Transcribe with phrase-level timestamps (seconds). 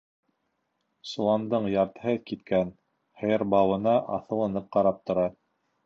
[1.09, 2.73] Соландың яртыһы киткән,
[3.23, 5.33] һыйыр бауына аҫылынып ҡарап тора.